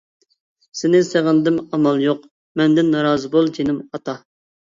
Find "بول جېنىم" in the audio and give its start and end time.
3.35-3.77